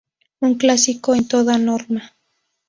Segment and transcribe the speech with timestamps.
[0.41, 2.15] Un clásico en toda norma.